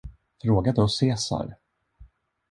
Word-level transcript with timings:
Fråga 0.41 0.71
då 0.73 0.87
Cesar! 0.87 1.55